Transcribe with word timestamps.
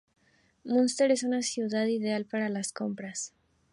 Münster 0.65 1.11
es 1.11 1.21
una 1.21 1.43
ciudad 1.43 1.85
ideal 1.85 2.25
para 2.25 2.49
las 2.49 2.73
compras. 2.73 3.35